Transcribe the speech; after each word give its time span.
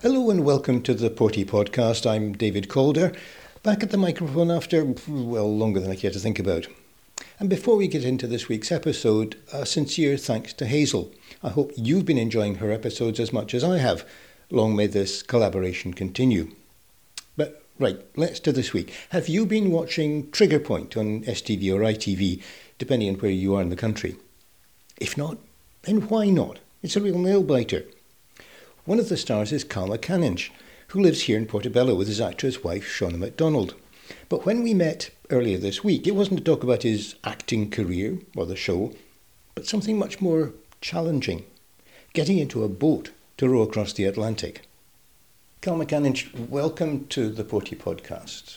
Hello 0.00 0.30
and 0.30 0.44
welcome 0.44 0.80
to 0.82 0.94
the 0.94 1.10
Porty 1.10 1.44
podcast. 1.44 2.08
I'm 2.08 2.32
David 2.32 2.68
Calder, 2.68 3.10
back 3.64 3.82
at 3.82 3.90
the 3.90 3.96
microphone 3.96 4.48
after, 4.48 4.94
well, 5.08 5.52
longer 5.52 5.80
than 5.80 5.90
I 5.90 5.96
care 5.96 6.12
to 6.12 6.20
think 6.20 6.38
about. 6.38 6.68
And 7.40 7.50
before 7.50 7.74
we 7.74 7.88
get 7.88 8.04
into 8.04 8.28
this 8.28 8.48
week's 8.48 8.70
episode, 8.70 9.34
a 9.52 9.66
sincere 9.66 10.16
thanks 10.16 10.52
to 10.52 10.66
Hazel. 10.66 11.10
I 11.42 11.48
hope 11.48 11.72
you've 11.74 12.04
been 12.04 12.16
enjoying 12.16 12.54
her 12.56 12.70
episodes 12.70 13.18
as 13.18 13.32
much 13.32 13.54
as 13.54 13.64
I 13.64 13.78
have. 13.78 14.08
Long 14.52 14.76
may 14.76 14.86
this 14.86 15.20
collaboration 15.20 15.92
continue. 15.92 16.52
But 17.36 17.64
right, 17.80 17.98
let's 18.14 18.38
to 18.38 18.52
this 18.52 18.72
week. 18.72 18.94
Have 19.08 19.28
you 19.28 19.46
been 19.46 19.72
watching 19.72 20.30
Trigger 20.30 20.60
Point 20.60 20.96
on 20.96 21.24
STV 21.24 21.74
or 21.74 21.80
ITV, 21.80 22.40
depending 22.78 23.08
on 23.08 23.16
where 23.16 23.32
you 23.32 23.56
are 23.56 23.62
in 23.62 23.70
the 23.70 23.74
country? 23.74 24.14
If 25.00 25.18
not, 25.18 25.38
then 25.82 26.02
why 26.02 26.30
not? 26.30 26.60
It's 26.84 26.94
a 26.94 27.00
real 27.00 27.18
nail 27.18 27.42
biter. 27.42 27.82
One 28.88 28.98
of 28.98 29.10
the 29.10 29.18
stars 29.18 29.52
is 29.52 29.64
Cal 29.64 29.88
MacAninch, 29.88 30.48
who 30.86 31.02
lives 31.02 31.24
here 31.24 31.36
in 31.36 31.44
Portobello 31.44 31.94
with 31.94 32.08
his 32.08 32.22
actress 32.22 32.64
wife 32.64 32.88
Shauna 32.88 33.18
MacDonald. 33.18 33.74
But 34.30 34.46
when 34.46 34.62
we 34.62 34.72
met 34.72 35.10
earlier 35.28 35.58
this 35.58 35.84
week, 35.84 36.06
it 36.06 36.14
wasn't 36.14 36.38
to 36.38 36.44
talk 36.44 36.62
about 36.62 36.84
his 36.84 37.14
acting 37.22 37.70
career 37.70 38.18
or 38.34 38.46
the 38.46 38.56
show, 38.56 38.94
but 39.54 39.66
something 39.66 39.98
much 39.98 40.22
more 40.22 40.54
challenging 40.80 41.44
getting 42.14 42.38
into 42.38 42.64
a 42.64 42.68
boat 42.70 43.10
to 43.36 43.46
row 43.46 43.60
across 43.60 43.92
the 43.92 44.04
Atlantic. 44.06 44.62
Cal 45.60 45.76
MacAninch, 45.76 46.48
welcome 46.48 47.06
to 47.08 47.28
the 47.28 47.44
Porty 47.44 47.76
podcast. 47.76 48.56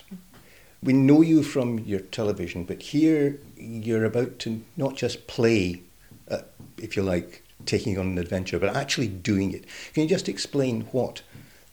We 0.81 0.93
know 0.93 1.21
you 1.21 1.43
from 1.43 1.79
your 1.79 1.99
television, 1.99 2.63
but 2.63 2.81
here 2.81 3.37
you're 3.57 4.05
about 4.05 4.39
to 4.39 4.61
not 4.77 4.95
just 4.95 5.27
play, 5.27 5.81
uh, 6.29 6.43
if 6.77 6.95
you 6.95 7.03
like, 7.03 7.43
taking 7.65 7.97
on 7.97 8.07
an 8.07 8.17
adventure, 8.17 8.59
but 8.59 8.75
actually 8.75 9.07
doing 9.07 9.51
it. 9.53 9.65
Can 9.93 10.03
you 10.03 10.09
just 10.09 10.29
explain 10.29 10.81
what 10.91 11.21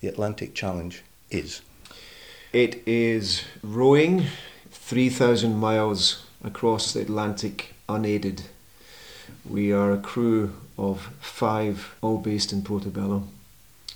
the 0.01 0.09
Atlantic 0.09 0.55
Challenge 0.55 1.03
is? 1.31 1.63
It 2.53 2.83
is 2.87 3.45
rowing 3.63 4.25
3,000 4.71 5.57
miles 5.57 6.25
across 6.43 6.93
the 6.93 7.01
Atlantic 7.01 7.75
unaided. 7.89 8.43
We 9.49 9.73
are 9.73 9.93
a 9.93 9.99
crew 9.99 10.55
of 10.79 11.11
five, 11.21 11.95
all 12.01 12.19
based 12.19 12.53
in 12.53 12.63
Portobello. 12.63 13.25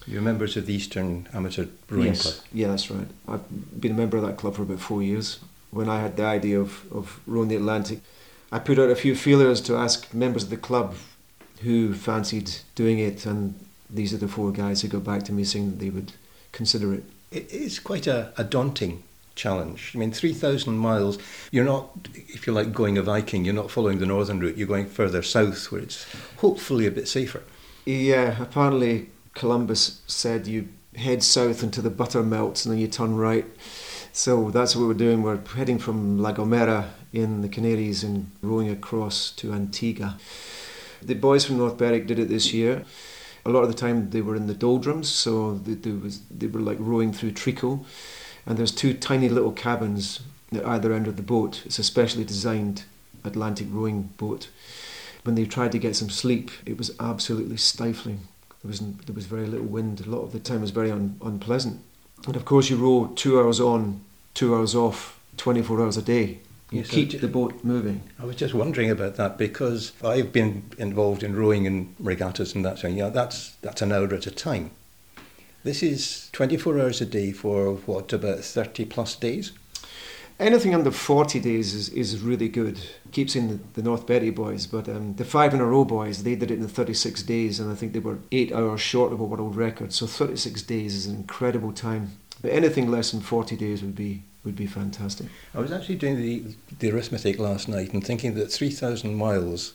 You're 0.06 0.22
members 0.22 0.56
of 0.56 0.66
the 0.66 0.74
Eastern 0.74 1.28
Amateur 1.32 1.66
Rowing 1.88 2.08
yes. 2.08 2.22
Club. 2.22 2.46
Yeah, 2.52 2.68
that's 2.68 2.90
right. 2.90 3.06
I've 3.28 3.80
been 3.80 3.92
a 3.92 3.96
member 3.96 4.16
of 4.16 4.24
that 4.24 4.36
club 4.36 4.56
for 4.56 4.62
about 4.62 4.80
four 4.80 5.02
years. 5.02 5.38
When 5.70 5.88
I 5.88 6.00
had 6.00 6.16
the 6.16 6.24
idea 6.24 6.60
of, 6.60 6.84
of 6.92 7.20
rowing 7.26 7.48
the 7.48 7.56
Atlantic, 7.56 8.00
I 8.50 8.58
put 8.58 8.78
out 8.78 8.90
a 8.90 8.96
few 8.96 9.14
feelers 9.14 9.60
to 9.62 9.76
ask 9.76 10.12
members 10.12 10.44
of 10.44 10.50
the 10.50 10.56
club 10.56 10.96
who 11.62 11.94
fancied 11.94 12.50
doing 12.74 12.98
it, 12.98 13.26
and 13.26 13.54
these 13.88 14.12
are 14.14 14.18
the 14.18 14.28
four 14.28 14.52
guys 14.52 14.82
who 14.82 14.88
got 14.88 15.04
back 15.04 15.22
to 15.24 15.32
me 15.32 15.44
saying 15.44 15.70
that 15.70 15.78
they 15.78 15.90
would 15.90 16.12
consider 16.52 16.94
it. 16.94 17.04
It 17.30 17.50
is 17.50 17.78
quite 17.78 18.06
a, 18.06 18.32
a 18.36 18.44
daunting 18.44 19.02
challenge. 19.34 19.92
I 19.94 19.98
mean, 19.98 20.12
3,000 20.12 20.76
miles, 20.76 21.18
you're 21.50 21.64
not, 21.64 21.90
if 22.14 22.46
you 22.46 22.52
like, 22.52 22.72
going 22.72 22.98
a 22.98 23.02
Viking, 23.02 23.44
you're 23.44 23.54
not 23.54 23.70
following 23.70 23.98
the 23.98 24.06
northern 24.06 24.40
route, 24.40 24.56
you're 24.56 24.68
going 24.68 24.86
further 24.86 25.22
south 25.22 25.70
where 25.72 25.80
it's 25.80 26.06
hopefully 26.38 26.86
a 26.86 26.90
bit 26.90 27.08
safer. 27.08 27.42
Yeah, 27.84 28.40
apparently 28.42 29.08
Columbus 29.34 30.02
said 30.06 30.46
you 30.46 30.68
head 30.94 31.22
south 31.22 31.62
until 31.62 31.82
the 31.82 31.90
butter 31.90 32.22
melts 32.22 32.64
and 32.64 32.72
then 32.72 32.80
you 32.80 32.86
turn 32.86 33.16
right. 33.16 33.46
So 34.12 34.50
that's 34.50 34.76
what 34.76 34.86
we're 34.86 34.94
doing. 34.94 35.22
We're 35.22 35.40
heading 35.56 35.78
from 35.78 36.18
La 36.18 36.32
Gomera 36.32 36.90
in 37.12 37.40
the 37.40 37.48
Canaries 37.48 38.04
and 38.04 38.30
rowing 38.42 38.68
across 38.68 39.30
to 39.32 39.52
Antigua. 39.52 40.18
The 41.06 41.14
boys 41.14 41.44
from 41.44 41.58
North 41.58 41.76
Berwick 41.76 42.06
did 42.06 42.18
it 42.18 42.28
this 42.28 42.52
year. 42.52 42.84
A 43.44 43.50
lot 43.50 43.62
of 43.62 43.68
the 43.68 43.74
time 43.74 44.10
they 44.10 44.20
were 44.20 44.36
in 44.36 44.46
the 44.46 44.54
doldrums, 44.54 45.08
so 45.08 45.54
they, 45.54 45.74
they, 45.74 45.90
was, 45.90 46.20
they 46.30 46.46
were 46.46 46.60
like 46.60 46.78
rowing 46.80 47.12
through 47.12 47.32
treacle. 47.32 47.84
And 48.46 48.56
there's 48.56 48.72
two 48.72 48.94
tiny 48.94 49.28
little 49.28 49.52
cabins 49.52 50.20
at 50.52 50.66
either 50.66 50.92
end 50.92 51.08
of 51.08 51.16
the 51.16 51.22
boat. 51.22 51.62
It's 51.64 51.78
a 51.78 51.84
specially 51.84 52.24
designed 52.24 52.84
Atlantic 53.24 53.68
rowing 53.70 54.10
boat. 54.16 54.48
When 55.24 55.34
they 55.34 55.44
tried 55.44 55.72
to 55.72 55.78
get 55.78 55.96
some 55.96 56.10
sleep, 56.10 56.50
it 56.66 56.76
was 56.76 56.94
absolutely 56.98 57.56
stifling. 57.56 58.20
There 58.62 58.68
was 58.68 58.80
there 58.80 59.14
was 59.14 59.26
very 59.26 59.46
little 59.46 59.66
wind. 59.66 60.00
A 60.00 60.10
lot 60.10 60.22
of 60.22 60.32
the 60.32 60.40
time 60.40 60.60
was 60.60 60.70
very 60.70 60.90
un, 60.90 61.16
unpleasant. 61.22 61.80
And 62.26 62.36
of 62.36 62.44
course, 62.44 62.70
you 62.70 62.76
row 62.76 63.12
two 63.14 63.40
hours 63.40 63.60
on, 63.60 64.00
two 64.34 64.54
hours 64.54 64.74
off, 64.74 65.20
24 65.36 65.80
hours 65.80 65.96
a 65.96 66.02
day. 66.02 66.38
You 66.72 66.78
Yes, 66.78 66.88
keep 66.88 67.20
the 67.20 67.28
boat 67.28 67.62
moving. 67.62 68.02
I 68.18 68.24
was 68.24 68.36
just 68.36 68.54
wondering 68.54 68.90
about 68.90 69.16
that 69.16 69.36
because 69.36 69.92
I've 70.02 70.32
been 70.32 70.62
involved 70.78 71.22
in 71.22 71.36
rowing 71.36 71.66
and 71.66 71.94
regattas 71.98 72.54
and 72.54 72.64
that 72.64 72.78
sort 72.78 72.92
of 72.92 72.96
yeah, 72.96 73.10
that's 73.10 73.56
that's 73.60 73.82
an 73.82 73.92
hour 73.92 74.12
at 74.14 74.26
a 74.26 74.30
time. 74.30 74.70
This 75.64 75.82
is 75.82 76.30
24 76.32 76.80
hours 76.80 77.00
a 77.02 77.06
day 77.06 77.30
for 77.30 77.74
what 77.74 78.12
about 78.12 78.40
30 78.40 78.86
plus 78.86 79.14
days? 79.14 79.52
Anything 80.40 80.74
under 80.74 80.90
40 80.90 81.38
days 81.40 81.74
is, 81.74 81.90
is 81.90 82.20
really 82.20 82.48
good. 82.48 82.80
Keeps 83.12 83.36
in 83.36 83.48
the, 83.48 83.60
the 83.74 83.82
North 83.82 84.06
Berwick 84.06 84.34
boys, 84.34 84.66
but 84.66 84.88
um, 84.88 85.14
the 85.14 85.26
five 85.26 85.52
in 85.52 85.60
a 85.60 85.66
row 85.66 85.84
boys, 85.84 86.22
they 86.22 86.34
did 86.34 86.50
it 86.50 86.58
in 86.58 86.66
36 86.66 87.22
days, 87.22 87.60
and 87.60 87.70
I 87.70 87.74
think 87.76 87.92
they 87.92 88.00
were 88.00 88.18
eight 88.32 88.50
hours 88.50 88.80
short 88.80 89.12
of 89.12 89.20
a 89.20 89.24
world 89.24 89.54
record. 89.54 89.92
So 89.92 90.06
36 90.06 90.62
days 90.62 90.96
is 90.96 91.06
an 91.06 91.14
incredible 91.14 91.72
time. 91.72 92.12
But 92.40 92.52
anything 92.52 92.90
less 92.90 93.12
than 93.12 93.20
40 93.20 93.56
days 93.56 93.82
would 93.82 93.94
be 93.94 94.24
would 94.44 94.56
be 94.56 94.66
fantastic. 94.66 95.28
I 95.54 95.60
was 95.60 95.72
actually 95.72 95.96
doing 95.96 96.16
the, 96.16 96.44
the 96.78 96.90
arithmetic 96.90 97.38
last 97.38 97.68
night 97.68 97.92
and 97.92 98.04
thinking 98.04 98.34
that 98.34 98.52
3,000 98.52 99.14
miles, 99.14 99.74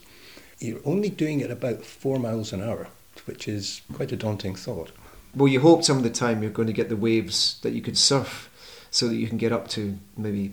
you're 0.58 0.80
only 0.84 1.08
doing 1.08 1.40
it 1.40 1.50
about 1.50 1.84
four 1.84 2.18
miles 2.18 2.52
an 2.52 2.62
hour, 2.62 2.88
which 3.24 3.48
is 3.48 3.80
quite 3.92 4.12
a 4.12 4.16
daunting 4.16 4.54
thought. 4.54 4.90
Well, 5.34 5.48
you 5.48 5.60
hope 5.60 5.84
some 5.84 5.98
of 5.98 6.02
the 6.02 6.10
time 6.10 6.42
you're 6.42 6.50
going 6.50 6.68
to 6.68 6.72
get 6.72 6.88
the 6.88 6.96
waves 6.96 7.58
that 7.62 7.72
you 7.72 7.80
could 7.80 7.96
surf, 7.96 8.50
so 8.90 9.08
that 9.08 9.16
you 9.16 9.26
can 9.26 9.38
get 9.38 9.52
up 9.52 9.68
to 9.68 9.98
maybe 10.16 10.52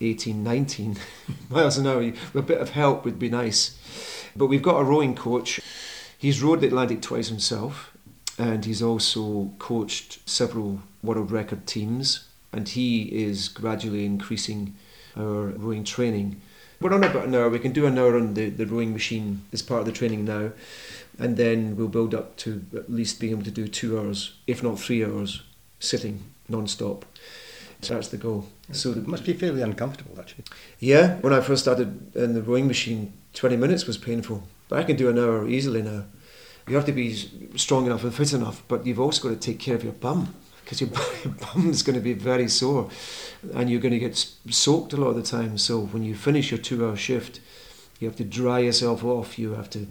18, 0.00 0.42
19 0.42 0.96
miles 1.50 1.78
an 1.78 1.86
hour. 1.86 2.12
A 2.34 2.42
bit 2.42 2.60
of 2.60 2.70
help 2.70 3.04
would 3.04 3.18
be 3.18 3.28
nice. 3.28 3.76
But 4.34 4.46
we've 4.46 4.62
got 4.62 4.80
a 4.80 4.84
rowing 4.84 5.14
coach. 5.14 5.60
He's 6.18 6.42
rowed 6.42 6.60
the 6.60 6.68
Atlantic 6.68 7.02
twice 7.02 7.28
himself, 7.28 7.96
and 8.38 8.64
he's 8.64 8.82
also 8.82 9.52
coached 9.58 10.28
several 10.28 10.80
world 11.02 11.30
record 11.30 11.66
teams. 11.66 12.26
And 12.56 12.66
he 12.66 13.02
is 13.02 13.48
gradually 13.48 14.06
increasing 14.06 14.74
our 15.16 15.48
rowing 15.48 15.84
training. 15.84 16.40
We're 16.80 16.92
on 16.94 17.04
about 17.04 17.26
an 17.26 17.34
hour. 17.34 17.48
We 17.50 17.58
can 17.58 17.72
do 17.72 17.86
an 17.86 17.98
hour 17.98 18.16
on 18.16 18.34
the, 18.34 18.48
the 18.48 18.66
rowing 18.66 18.92
machine 18.92 19.42
as 19.52 19.62
part 19.62 19.80
of 19.80 19.86
the 19.86 19.92
training 19.92 20.24
now, 20.24 20.52
and 21.18 21.36
then 21.36 21.76
we'll 21.76 21.88
build 21.88 22.14
up 22.14 22.36
to 22.38 22.62
at 22.74 22.90
least 22.90 23.20
being 23.20 23.32
able 23.32 23.44
to 23.44 23.50
do 23.50 23.68
two 23.68 23.98
hours, 23.98 24.34
if 24.46 24.62
not 24.62 24.78
three 24.80 25.04
hours, 25.04 25.42
sitting 25.80 26.24
non-stop. 26.48 27.04
So 27.82 27.94
that's 27.94 28.08
the 28.08 28.16
goal. 28.16 28.46
So 28.72 28.90
It 28.92 29.06
must 29.06 29.24
be 29.24 29.34
fairly 29.34 29.62
uncomfortable, 29.62 30.16
actually. 30.18 30.44
yeah, 30.78 31.16
when 31.20 31.32
I 31.32 31.40
first 31.40 31.62
started 31.62 32.16
in 32.16 32.34
the 32.34 32.42
rowing 32.42 32.66
machine, 32.66 33.12
20 33.34 33.56
minutes 33.56 33.86
was 33.86 33.98
painful. 33.98 34.42
But 34.68 34.78
I 34.78 34.84
can 34.84 34.96
do 34.96 35.08
an 35.08 35.18
hour 35.18 35.46
easily 35.46 35.82
now. 35.82 36.04
You 36.68 36.74
have 36.74 36.86
to 36.86 36.92
be 36.92 37.14
strong 37.56 37.86
enough 37.86 38.02
and 38.02 38.14
fit 38.14 38.32
enough, 38.32 38.62
but 38.66 38.86
you've 38.86 38.98
also 39.00 39.28
got 39.28 39.40
to 39.40 39.52
take 39.52 39.60
care 39.60 39.76
of 39.76 39.84
your 39.84 39.92
bum 39.92 40.34
because 40.66 40.80
your, 40.80 40.90
your 41.24 41.34
bum 41.34 41.70
is 41.70 41.84
going 41.84 41.94
to 41.94 42.02
be 42.02 42.12
very 42.12 42.48
sore 42.48 42.90
and 43.54 43.70
you're 43.70 43.80
going 43.80 43.92
to 43.92 44.00
get 44.00 44.16
soaked 44.50 44.92
a 44.92 44.96
lot 44.96 45.10
of 45.10 45.16
the 45.16 45.22
time. 45.22 45.56
So 45.58 45.78
when 45.78 46.02
you 46.02 46.16
finish 46.16 46.50
your 46.50 46.58
two 46.58 46.84
hour 46.84 46.96
shift, 46.96 47.38
you 48.00 48.08
have 48.08 48.16
to 48.16 48.24
dry 48.24 48.58
yourself 48.58 49.04
off. 49.04 49.38
You 49.38 49.52
have 49.52 49.70
to 49.70 49.86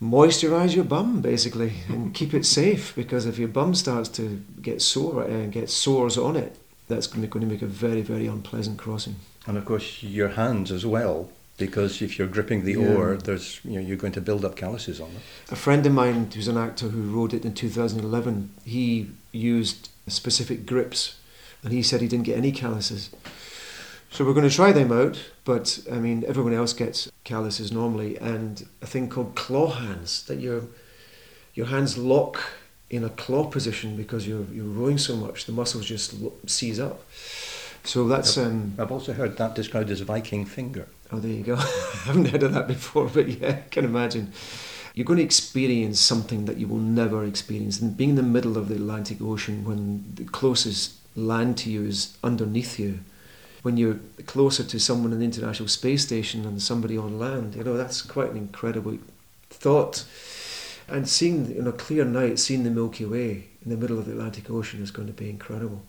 moisturize 0.00 0.76
your 0.76 0.84
bum 0.84 1.20
basically 1.20 1.72
and 1.88 2.14
keep 2.18 2.32
it 2.32 2.46
safe 2.46 2.94
because 2.94 3.26
if 3.26 3.36
your 3.36 3.48
bum 3.48 3.74
starts 3.74 4.08
to 4.10 4.40
get 4.62 4.80
sore 4.80 5.24
and 5.24 5.52
get 5.52 5.68
sores 5.68 6.16
on 6.16 6.36
it, 6.36 6.56
that's 6.86 7.08
going 7.08 7.22
to, 7.22 7.26
going 7.26 7.46
to 7.46 7.52
make 7.52 7.62
a 7.62 7.66
very, 7.66 8.00
very 8.00 8.28
unpleasant 8.28 8.78
crossing. 8.78 9.16
And 9.44 9.58
of 9.58 9.64
course, 9.64 10.02
your 10.04 10.28
hands 10.28 10.70
as 10.70 10.86
well, 10.86 11.30
because 11.58 12.00
if 12.00 12.18
you're 12.18 12.28
gripping 12.28 12.64
the 12.64 12.72
Yeah. 12.72 12.94
oar, 12.94 13.16
there's 13.16 13.60
you 13.64 13.72
know 13.72 13.86
you're 13.86 13.96
going 13.96 14.14
to 14.14 14.20
build 14.20 14.44
up 14.44 14.56
calluses 14.56 15.00
on 15.00 15.12
them. 15.12 15.22
A 15.50 15.56
friend 15.56 15.84
of 15.84 15.92
mine 15.92 16.30
who's 16.34 16.48
an 16.48 16.56
actor 16.56 16.88
who 16.88 17.02
wrote 17.02 17.34
it 17.34 17.44
in 17.44 17.52
2011, 17.52 18.50
he 18.64 19.08
used 19.32 19.90
specific 20.06 20.64
grips 20.64 21.16
and 21.62 21.72
he 21.72 21.82
said 21.82 22.00
he 22.00 22.08
didn't 22.08 22.24
get 22.24 22.38
any 22.38 22.52
calluses. 22.52 23.10
So 24.10 24.24
we're 24.24 24.32
going 24.32 24.48
to 24.48 24.54
try 24.54 24.72
them 24.72 24.90
out, 24.90 25.22
but 25.44 25.80
I 25.92 25.96
mean, 25.96 26.24
everyone 26.26 26.54
else 26.54 26.72
gets 26.72 27.10
calluses 27.24 27.70
normally, 27.70 28.16
and 28.16 28.66
a 28.80 28.86
thing 28.86 29.10
called 29.10 29.34
claw 29.34 29.70
hands 29.72 30.22
that 30.26 30.38
your 30.40 30.62
your 31.54 31.66
hands 31.66 31.98
lock 31.98 32.40
in 32.88 33.04
a 33.04 33.10
claw 33.10 33.44
position 33.44 33.96
because 33.96 34.26
you're 34.26 34.46
you're 34.52 34.64
rowing 34.64 34.96
so 34.98 35.14
much, 35.16 35.44
the 35.44 35.52
muscles 35.52 35.84
just 35.84 36.14
seize 36.46 36.80
up. 36.80 37.04
So 37.84 38.08
that's 38.08 38.36
um, 38.38 38.74
I've 38.78 38.92
also 38.92 39.12
heard 39.12 39.36
that 39.36 39.54
described 39.54 39.90
as 39.90 40.00
Viking 40.00 40.46
finger. 40.46 40.86
Oh, 41.10 41.18
there 41.18 41.30
you 41.30 41.42
go. 41.42 41.54
I 41.58 41.96
haven't 42.04 42.28
heard 42.28 42.42
of 42.42 42.52
that 42.54 42.68
before, 42.68 43.06
but 43.06 43.28
yeah, 43.28 43.48
I 43.48 43.68
can 43.70 43.84
imagine. 43.84 44.32
You're 44.94 45.04
going 45.04 45.18
to 45.18 45.24
experience 45.24 46.00
something 46.00 46.46
that 46.46 46.56
you 46.56 46.66
will 46.66 46.78
never 46.78 47.24
experience. 47.24 47.80
And 47.80 47.96
being 47.96 48.10
in 48.10 48.16
the 48.16 48.22
middle 48.22 48.58
of 48.58 48.68
the 48.68 48.74
Atlantic 48.74 49.20
Ocean 49.22 49.64
when 49.64 50.04
the 50.14 50.24
closest 50.24 50.94
land 51.14 51.56
to 51.58 51.70
you 51.70 51.84
is 51.84 52.16
underneath 52.22 52.78
you, 52.78 53.00
when 53.62 53.76
you're 53.76 53.98
closer 54.26 54.62
to 54.64 54.78
someone 54.78 55.12
in 55.12 55.18
the 55.18 55.24
International 55.24 55.68
Space 55.68 56.02
Station 56.02 56.42
than 56.42 56.60
somebody 56.60 56.96
on 56.96 57.18
land, 57.18 57.54
you 57.54 57.64
know, 57.64 57.76
that's 57.76 58.02
quite 58.02 58.30
an 58.30 58.36
incredible 58.36 58.98
thought. 59.50 60.04
And 60.88 61.08
seeing, 61.08 61.58
on 61.60 61.66
a 61.66 61.72
clear 61.72 62.04
night, 62.04 62.38
seeing 62.38 62.64
the 62.64 62.70
Milky 62.70 63.04
Way 63.04 63.48
in 63.62 63.70
the 63.70 63.76
middle 63.76 63.98
of 63.98 64.06
the 64.06 64.12
Atlantic 64.12 64.50
Ocean 64.50 64.82
is 64.82 64.90
going 64.90 65.08
to 65.08 65.14
be 65.14 65.28
incredible. 65.28 65.82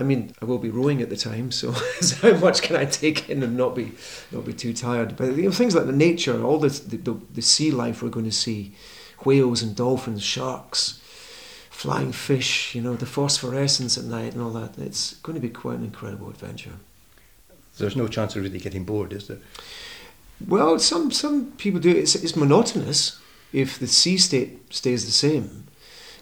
I 0.00 0.02
mean, 0.02 0.32
I 0.40 0.46
will 0.46 0.58
be 0.58 0.70
rowing 0.70 1.02
at 1.02 1.10
the 1.10 1.16
time, 1.16 1.50
so, 1.50 1.72
so 2.00 2.32
how 2.32 2.38
much 2.38 2.62
can 2.62 2.74
I 2.74 2.86
take 2.86 3.28
in 3.28 3.42
and 3.42 3.54
not 3.54 3.76
be 3.76 3.92
not 4.32 4.46
be 4.46 4.54
too 4.54 4.72
tired? 4.72 5.14
But 5.16 5.36
you 5.36 5.42
know, 5.42 5.50
things 5.50 5.74
like 5.74 5.86
the 5.86 5.92
nature, 5.92 6.42
all 6.42 6.58
this, 6.58 6.80
the, 6.80 6.96
the, 6.96 7.20
the 7.34 7.42
sea 7.42 7.70
life 7.70 8.02
we're 8.02 8.08
going 8.08 8.24
to 8.24 8.32
see, 8.32 8.74
whales 9.26 9.62
and 9.62 9.76
dolphins, 9.76 10.22
sharks, 10.22 11.00
flying 11.68 12.12
fish, 12.12 12.74
you 12.74 12.80
know, 12.80 12.96
the 12.96 13.04
phosphorescence 13.04 13.98
at 13.98 14.04
night 14.04 14.32
and 14.32 14.42
all 14.42 14.50
that. 14.50 14.78
It's 14.78 15.14
going 15.16 15.34
to 15.34 15.40
be 15.40 15.50
quite 15.50 15.78
an 15.78 15.84
incredible 15.84 16.30
adventure. 16.30 16.76
There's 17.76 17.96
no 17.96 18.08
chance 18.08 18.34
of 18.36 18.42
really 18.42 18.58
getting 18.58 18.84
bored, 18.84 19.12
is 19.12 19.28
there? 19.28 19.38
Well, 20.48 20.78
some 20.78 21.10
some 21.10 21.52
people 21.52 21.78
do. 21.78 21.90
It's, 21.90 22.14
it's 22.14 22.36
monotonous 22.36 23.20
if 23.52 23.78
the 23.78 23.86
sea 23.86 24.16
state 24.16 24.72
stays 24.72 25.04
the 25.04 25.12
same. 25.12 25.64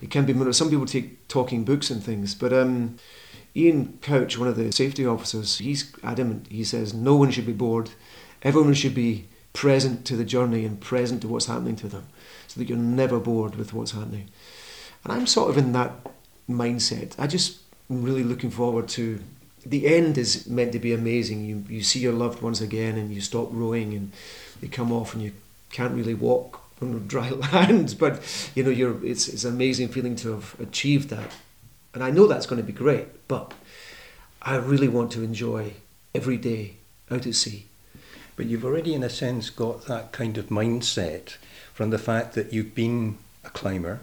It 0.02 0.10
can 0.10 0.24
be 0.24 0.32
monotonous. 0.32 0.58
Some 0.58 0.70
people 0.70 0.86
take 0.86 1.28
talking 1.28 1.64
books 1.64 1.90
and 1.90 2.02
things, 2.02 2.34
but 2.34 2.52
um, 2.52 2.98
Ian 3.56 3.98
Couch, 4.02 4.38
one 4.38 4.48
of 4.48 4.56
the 4.56 4.70
safety 4.72 5.06
officers, 5.06 5.58
he's 5.58 5.92
adamant. 6.02 6.46
He 6.50 6.64
says 6.64 6.94
no 6.94 7.16
one 7.16 7.30
should 7.30 7.46
be 7.46 7.52
bored. 7.52 7.90
Everyone 8.42 8.74
should 8.74 8.94
be 8.94 9.26
present 9.52 10.04
to 10.04 10.16
the 10.16 10.24
journey 10.24 10.64
and 10.64 10.80
present 10.80 11.22
to 11.22 11.28
what's 11.28 11.46
happening 11.46 11.76
to 11.76 11.88
them, 11.88 12.06
so 12.46 12.60
that 12.60 12.68
you're 12.68 12.78
never 12.78 13.18
bored 13.18 13.56
with 13.56 13.72
what's 13.72 13.92
happening. 13.92 14.28
And 15.04 15.12
I'm 15.12 15.26
sort 15.26 15.50
of 15.50 15.58
in 15.58 15.72
that 15.72 15.92
mindset. 16.48 17.18
I 17.18 17.26
just 17.26 17.58
am 17.90 18.02
really 18.02 18.22
looking 18.22 18.50
forward 18.50 18.88
to. 18.90 19.20
The 19.66 19.86
end 19.86 20.16
is 20.16 20.46
meant 20.46 20.72
to 20.72 20.78
be 20.78 20.92
amazing. 20.92 21.44
You 21.44 21.64
you 21.68 21.82
see 21.82 21.98
your 22.00 22.12
loved 22.12 22.42
ones 22.42 22.60
again, 22.60 22.96
and 22.96 23.12
you 23.12 23.20
stop 23.20 23.48
rowing, 23.50 23.94
and 23.94 24.12
they 24.60 24.68
come 24.68 24.92
off, 24.92 25.14
and 25.14 25.22
you 25.22 25.32
can't 25.70 25.94
really 25.94 26.14
walk 26.14 26.60
on 26.80 27.06
dry 27.08 27.30
land. 27.52 27.96
But 27.98 28.22
you 28.54 28.62
know, 28.62 28.70
you're 28.70 29.04
it's 29.04 29.28
it's 29.28 29.44
an 29.44 29.54
amazing 29.54 29.88
feeling 29.88 30.14
to 30.16 30.32
have 30.32 30.54
achieved 30.60 31.08
that 31.08 31.32
and 31.98 32.04
I 32.04 32.10
know 32.10 32.28
that's 32.28 32.46
going 32.46 32.60
to 32.60 32.66
be 32.66 32.72
great, 32.72 33.26
but 33.26 33.52
I 34.40 34.54
really 34.54 34.86
want 34.86 35.10
to 35.12 35.24
enjoy 35.24 35.72
every 36.14 36.36
day 36.36 36.74
out 37.10 37.26
at 37.26 37.34
sea. 37.34 37.66
But 38.36 38.46
you've 38.46 38.64
already, 38.64 38.94
in 38.94 39.02
a 39.02 39.10
sense, 39.10 39.50
got 39.50 39.86
that 39.86 40.12
kind 40.12 40.38
of 40.38 40.46
mindset 40.46 41.38
from 41.74 41.90
the 41.90 41.98
fact 41.98 42.34
that 42.34 42.52
you've 42.52 42.72
been 42.72 43.18
a 43.44 43.50
climber 43.50 43.98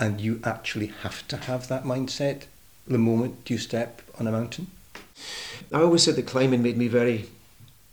and 0.00 0.20
you 0.20 0.40
actually 0.42 0.88
have 1.02 1.28
to 1.28 1.36
have 1.36 1.68
that 1.68 1.84
mindset 1.84 2.46
the 2.88 2.98
moment 2.98 3.48
you 3.48 3.56
step 3.56 4.02
on 4.18 4.26
a 4.26 4.32
mountain? 4.32 4.66
I 5.72 5.80
always 5.80 6.02
said 6.02 6.16
that 6.16 6.26
climbing 6.26 6.64
made 6.64 6.76
me 6.76 6.88
very 6.88 7.26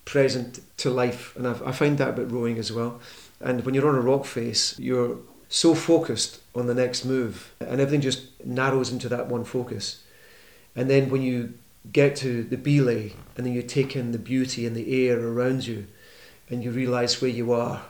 present 0.06 0.60
to 0.78 0.90
life, 0.90 1.36
and 1.36 1.48
I've, 1.48 1.62
I 1.62 1.72
find 1.72 2.00
that 2.00 2.10
about 2.10 2.32
rowing 2.32 2.58
as 2.58 2.72
well. 2.72 3.00
And 3.40 3.64
when 3.64 3.76
you're 3.76 3.88
on 3.88 3.94
a 3.94 4.02
rock 4.02 4.26
face, 4.26 4.80
you're 4.80 5.18
so 5.50 5.76
focused 5.76 6.40
on 6.54 6.68
the 6.68 6.74
next 6.74 7.06
move, 7.06 7.54
and 7.60 7.80
everything 7.80 8.02
just 8.02 8.24
narrows 8.46 8.92
into 8.92 9.08
that 9.10 9.28
one 9.28 9.44
focus. 9.44 10.04
And 10.76 10.90
then 10.90 11.10
when 11.10 11.22
you 11.22 11.54
get 11.92 12.16
to 12.18 12.44
the 12.44 12.58
belay, 12.58 13.14
and 13.36 13.46
then 13.46 13.54
you 13.54 13.62
take 13.62 13.96
in 13.96 14.12
the 14.12 14.20
beauty 14.20 14.66
and 14.66 14.76
the 14.76 15.08
air 15.08 15.20
around 15.20 15.66
you, 15.66 15.88
and 16.50 16.64
you 16.64 16.72
realise 16.72 17.22
where 17.22 17.32
you 17.32 17.54
are. 17.54 17.82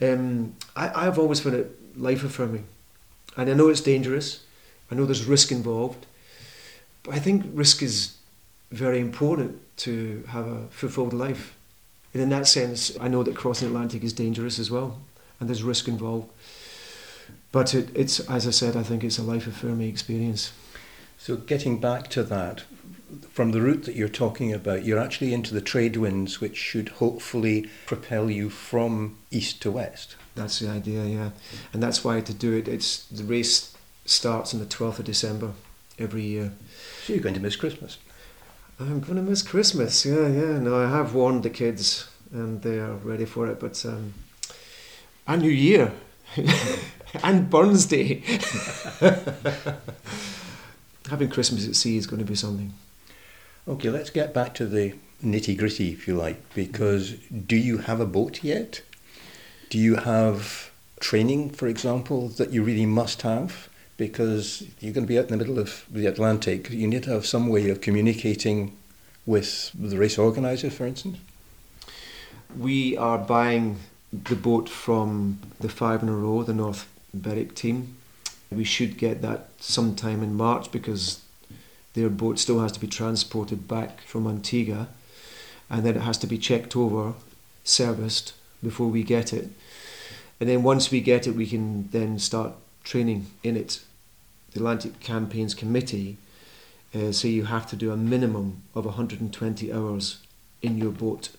Um, 0.00 0.54
I, 0.76 1.06
I've 1.06 1.18
always 1.18 1.40
found 1.40 1.56
it 1.56 1.98
life 1.98 2.24
affirming, 2.24 2.66
and 3.36 3.50
I 3.50 3.54
know 3.54 3.68
it's 3.68 3.80
dangerous. 3.80 4.44
I 4.90 4.94
know 4.94 5.04
there's 5.04 5.24
risk 5.24 5.50
involved, 5.50 6.06
but 7.02 7.14
I 7.14 7.18
think 7.18 7.44
risk 7.52 7.82
is 7.82 8.16
very 8.70 9.00
important 9.00 9.60
to 9.78 10.24
have 10.28 10.46
a 10.46 10.66
fulfilled 10.68 11.12
life. 11.12 11.54
And 12.14 12.22
in 12.22 12.28
that 12.30 12.46
sense, 12.46 12.96
I 13.00 13.08
know 13.08 13.22
that 13.22 13.36
crossing 13.36 13.68
the 13.68 13.74
Atlantic 13.74 14.02
is 14.02 14.12
dangerous 14.12 14.58
as 14.58 14.70
well, 14.70 15.00
and 15.40 15.48
there's 15.48 15.62
risk 15.62 15.88
involved 15.88 16.30
but 17.52 17.74
it, 17.74 17.90
it's 17.94 18.20
as 18.20 18.46
I 18.46 18.50
said, 18.50 18.76
I 18.76 18.82
think 18.82 19.04
it's 19.04 19.18
a 19.18 19.22
life 19.22 19.46
affirming 19.46 19.88
experience. 19.88 20.52
So 21.16 21.36
getting 21.36 21.80
back 21.80 22.08
to 22.10 22.22
that, 22.24 22.62
from 23.30 23.52
the 23.52 23.62
route 23.62 23.84
that 23.84 23.96
you're 23.96 24.08
talking 24.08 24.52
about, 24.52 24.84
you're 24.84 24.98
actually 24.98 25.32
into 25.32 25.54
the 25.54 25.60
trade 25.60 25.96
winds, 25.96 26.40
which 26.40 26.56
should 26.56 26.90
hopefully 26.90 27.68
propel 27.86 28.30
you 28.30 28.50
from 28.50 29.16
east 29.30 29.62
to 29.62 29.70
west. 29.70 30.16
That's 30.34 30.58
the 30.58 30.68
idea, 30.68 31.04
yeah, 31.04 31.30
and 31.72 31.82
that's 31.82 32.04
why 32.04 32.20
to 32.20 32.34
do 32.34 32.54
it, 32.54 32.68
it's 32.68 33.04
the 33.06 33.24
race 33.24 33.74
starts 34.04 34.54
on 34.54 34.60
the 34.60 34.66
twelfth 34.66 34.98
of 34.98 35.06
December 35.06 35.52
every 35.98 36.22
year. 36.22 36.52
So 37.04 37.14
you're 37.14 37.22
going 37.22 37.34
to 37.34 37.40
miss 37.40 37.56
Christmas. 37.56 37.98
I'm 38.80 39.00
going 39.00 39.16
to 39.16 39.22
miss 39.22 39.42
Christmas. 39.42 40.06
Yeah, 40.06 40.28
yeah. 40.28 40.58
No, 40.58 40.76
I 40.76 40.88
have 40.88 41.14
warned 41.14 41.42
the 41.42 41.50
kids, 41.50 42.08
and 42.32 42.62
they 42.62 42.78
are 42.78 42.94
ready 42.94 43.24
for 43.24 43.48
it. 43.48 43.58
But 43.58 43.84
um, 43.84 44.14
a 45.26 45.36
New 45.36 45.50
Year. 45.50 45.92
and 47.22 47.50
Burns 47.50 47.86
Day. 47.86 48.22
Having 51.08 51.30
Christmas 51.30 51.66
at 51.66 51.74
sea 51.76 51.96
is 51.96 52.06
going 52.06 52.18
to 52.18 52.24
be 52.24 52.34
something. 52.34 52.74
Okay, 53.66 53.90
let's 53.90 54.10
get 54.10 54.34
back 54.34 54.54
to 54.54 54.66
the 54.66 54.94
nitty 55.22 55.58
gritty, 55.58 55.92
if 55.92 56.06
you 56.06 56.14
like, 56.14 56.54
because 56.54 57.12
do 57.12 57.56
you 57.56 57.78
have 57.78 58.00
a 58.00 58.06
boat 58.06 58.44
yet? 58.44 58.82
Do 59.70 59.78
you 59.78 59.96
have 59.96 60.70
training, 61.00 61.50
for 61.50 61.66
example, 61.66 62.28
that 62.28 62.50
you 62.50 62.62
really 62.62 62.86
must 62.86 63.22
have? 63.22 63.68
Because 63.96 64.62
you're 64.80 64.92
going 64.92 65.06
to 65.06 65.08
be 65.08 65.18
out 65.18 65.24
in 65.24 65.30
the 65.30 65.36
middle 65.36 65.58
of 65.58 65.84
the 65.90 66.06
Atlantic. 66.06 66.70
You 66.70 66.86
need 66.86 67.02
to 67.04 67.10
have 67.10 67.26
some 67.26 67.48
way 67.48 67.68
of 67.68 67.80
communicating 67.80 68.76
with 69.26 69.72
the 69.74 69.98
race 69.98 70.18
organiser, 70.18 70.70
for 70.70 70.86
instance. 70.86 71.18
We 72.56 72.96
are 72.96 73.18
buying 73.18 73.78
the 74.12 74.36
boat 74.36 74.68
from 74.68 75.40
the 75.60 75.68
five 75.68 76.02
in 76.02 76.08
a 76.08 76.16
row, 76.16 76.42
the 76.42 76.54
North 76.54 76.88
Berwick 77.18 77.54
team. 77.54 77.96
We 78.50 78.64
should 78.64 78.96
get 78.98 79.22
that 79.22 79.48
sometime 79.60 80.22
in 80.22 80.34
March 80.34 80.72
because 80.72 81.20
their 81.94 82.08
boat 82.08 82.38
still 82.38 82.60
has 82.60 82.72
to 82.72 82.80
be 82.80 82.86
transported 82.86 83.68
back 83.68 84.00
from 84.02 84.26
Antigua 84.26 84.88
and 85.70 85.84
then 85.84 85.96
it 85.96 86.02
has 86.02 86.18
to 86.18 86.26
be 86.26 86.38
checked 86.38 86.76
over, 86.76 87.14
serviced 87.64 88.32
before 88.62 88.88
we 88.88 89.02
get 89.02 89.32
it. 89.32 89.50
And 90.40 90.48
then 90.48 90.62
once 90.62 90.90
we 90.90 91.00
get 91.00 91.26
it, 91.26 91.32
we 91.32 91.46
can 91.46 91.88
then 91.90 92.18
start 92.18 92.52
training 92.84 93.26
in 93.42 93.56
it. 93.56 93.80
The 94.52 94.60
Atlantic 94.60 95.00
Campaigns 95.00 95.54
Committee 95.54 96.16
uh, 96.94 97.12
say 97.12 97.28
you 97.28 97.44
have 97.44 97.68
to 97.68 97.76
do 97.76 97.92
a 97.92 97.96
minimum 97.96 98.62
of 98.74 98.86
120 98.86 99.72
hours 99.72 100.18
in 100.62 100.78
your 100.78 100.90
boat. 100.90 101.30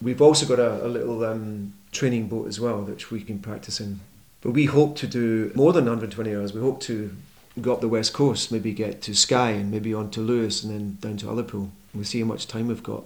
We've 0.00 0.22
also 0.22 0.46
got 0.46 0.58
a, 0.58 0.86
a 0.86 0.88
little 0.88 1.24
um, 1.24 1.74
training 1.92 2.28
boat 2.28 2.46
as 2.46 2.60
well, 2.60 2.82
which 2.82 3.10
we 3.10 3.20
can 3.20 3.40
practice 3.40 3.80
in. 3.80 4.00
But 4.40 4.52
we 4.52 4.66
hope 4.66 4.96
to 4.96 5.06
do 5.06 5.50
more 5.54 5.72
than 5.72 5.84
120 5.84 6.34
hours. 6.34 6.52
We 6.52 6.60
hope 6.60 6.80
to 6.82 7.14
go 7.60 7.72
up 7.72 7.80
the 7.80 7.88
west 7.88 8.12
coast, 8.12 8.52
maybe 8.52 8.72
get 8.72 9.02
to 9.02 9.14
Skye 9.14 9.50
and 9.50 9.70
maybe 9.70 9.92
on 9.92 10.10
to 10.12 10.20
Lewis 10.20 10.62
and 10.62 10.72
then 10.72 10.98
down 11.00 11.16
to 11.18 11.26
Ullapool. 11.26 11.70
We'll 11.92 12.04
see 12.04 12.20
how 12.20 12.26
much 12.26 12.46
time 12.46 12.68
we've 12.68 12.82
got. 12.82 13.04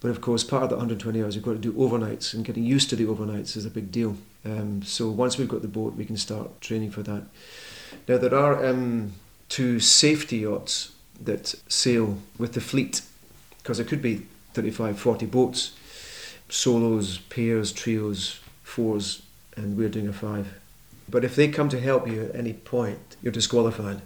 But 0.00 0.10
of 0.10 0.20
course, 0.20 0.44
part 0.44 0.62
of 0.62 0.68
the 0.68 0.76
120 0.76 1.22
hours, 1.22 1.36
we've 1.36 1.44
got 1.44 1.52
to 1.52 1.58
do 1.58 1.72
overnights, 1.72 2.34
and 2.34 2.44
getting 2.44 2.64
used 2.64 2.90
to 2.90 2.96
the 2.96 3.06
overnights 3.06 3.56
is 3.56 3.64
a 3.64 3.70
big 3.70 3.90
deal. 3.90 4.16
Um, 4.44 4.82
so 4.82 5.08
once 5.08 5.38
we've 5.38 5.48
got 5.48 5.62
the 5.62 5.68
boat, 5.68 5.94
we 5.94 6.04
can 6.04 6.16
start 6.16 6.60
training 6.60 6.90
for 6.90 7.02
that. 7.02 7.24
Now, 8.06 8.18
there 8.18 8.34
are 8.34 8.66
um, 8.66 9.12
two 9.48 9.80
safety 9.80 10.38
yachts 10.38 10.92
that 11.20 11.54
sail 11.68 12.18
with 12.38 12.52
the 12.52 12.60
fleet, 12.60 13.00
because 13.58 13.78
there 13.78 13.86
could 13.86 14.02
be 14.02 14.26
35, 14.52 14.98
40 14.98 15.26
boats, 15.26 15.72
solos, 16.48 17.18
pairs, 17.18 17.72
trios, 17.72 18.40
fours, 18.62 19.22
and 19.56 19.76
we're 19.76 19.88
doing 19.88 20.08
a 20.08 20.12
five. 20.12 20.58
But 21.08 21.24
if 21.24 21.36
they 21.36 21.48
come 21.48 21.68
to 21.70 21.80
help 21.80 22.08
you 22.08 22.24
at 22.24 22.34
any 22.34 22.52
point, 22.52 23.16
you're 23.22 23.32
disqualified. 23.32 24.02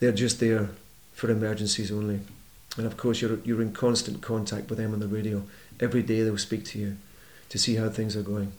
They're 0.00 0.12
just 0.12 0.40
there 0.40 0.70
for 1.12 1.30
emergencies 1.30 1.90
only. 1.90 2.20
And 2.76 2.86
of 2.86 2.96
course, 2.96 3.20
you're, 3.20 3.38
you're 3.44 3.62
in 3.62 3.72
constant 3.72 4.22
contact 4.22 4.68
with 4.68 4.78
them 4.78 4.92
on 4.92 5.00
the 5.00 5.08
radio. 5.08 5.42
Every 5.80 6.02
day 6.02 6.22
they'll 6.22 6.38
speak 6.38 6.64
to 6.66 6.78
you 6.78 6.96
to 7.50 7.58
see 7.58 7.76
how 7.76 7.88
things 7.90 8.16
are 8.16 8.22
going. 8.22 8.52